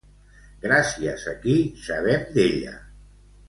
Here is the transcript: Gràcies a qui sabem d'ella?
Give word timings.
Gràcies 0.63 1.27
a 1.33 1.35
qui 1.45 1.59
sabem 1.85 2.27
d'ella? 2.39 2.77